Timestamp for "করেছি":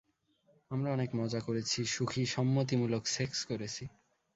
1.39-1.79, 3.45-3.83